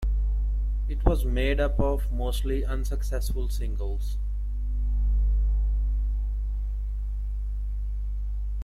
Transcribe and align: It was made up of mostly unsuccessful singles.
It 0.89 1.05
was 1.05 1.25
made 1.25 1.59
up 1.59 1.79
of 1.79 2.11
mostly 2.11 2.65
unsuccessful 2.65 3.49
singles. 3.49 4.17